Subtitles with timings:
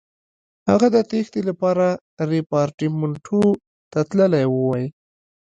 [0.69, 1.85] هغه د تېښتې لپاره
[2.31, 3.41] ریپارټیمنټو
[3.91, 4.83] ته تللی وای.